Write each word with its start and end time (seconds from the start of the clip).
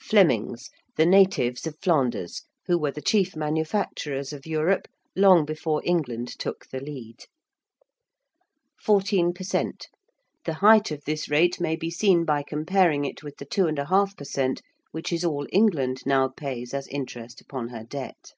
~Flemings~: 0.00 0.68
the 0.96 1.06
natives 1.06 1.64
of 1.64 1.78
Flanders; 1.80 2.42
who 2.66 2.76
were 2.76 2.90
the 2.90 3.00
chief 3.00 3.36
manufacturers 3.36 4.32
of 4.32 4.44
Europe 4.44 4.88
long 5.14 5.44
before 5.44 5.80
England 5.84 6.26
took 6.40 6.66
the 6.70 6.80
lead. 6.80 7.18
~14 8.84 9.32
per 9.32 9.44
cent.~: 9.44 9.86
the 10.44 10.54
height 10.54 10.90
of 10.90 11.04
this 11.04 11.28
rate 11.30 11.60
may 11.60 11.76
be 11.76 11.88
seen 11.92 12.24
by 12.24 12.42
comparing 12.42 13.04
it 13.04 13.22
with 13.22 13.36
the 13.36 13.46
2½ 13.46 14.16
per 14.16 14.24
cent., 14.24 14.60
which 14.90 15.12
is 15.12 15.24
all 15.24 15.46
England 15.52 16.02
now 16.04 16.26
pays 16.26 16.74
as 16.74 16.88
interest 16.88 17.40
upon 17.40 17.68
her 17.68 17.84
debt. 17.84 18.32